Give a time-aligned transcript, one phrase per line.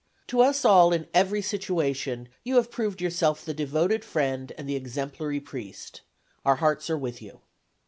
[0.29, 4.75] To us all in every situation you have proved yourself the devoted friend and the
[4.75, 6.01] exemplary priest.
[6.43, 7.41] Our hearts are with you."